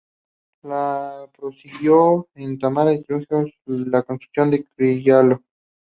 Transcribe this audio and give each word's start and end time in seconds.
Los 0.63 1.29
prosiguió 1.29 2.27
en 2.33 2.57
Tarma 2.57 2.91
y 2.91 3.03
Trujillo 3.03 3.43
y 3.67 3.85
los 3.85 4.03
concluyó 4.03 4.43
en 4.45 4.51
Chiclayo. 4.65 5.41